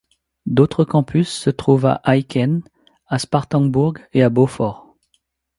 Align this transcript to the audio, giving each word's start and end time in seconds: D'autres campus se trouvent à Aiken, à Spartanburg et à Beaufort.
D'autres 0.47 0.83
campus 0.83 1.29
se 1.31 1.51
trouvent 1.51 1.85
à 1.85 2.01
Aiken, 2.05 2.63
à 3.05 3.19
Spartanburg 3.19 3.99
et 4.13 4.23
à 4.23 4.31
Beaufort. 4.31 4.97